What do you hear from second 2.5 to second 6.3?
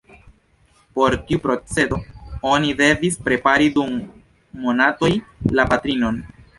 oni devis prepari dum monatoj la patrinon.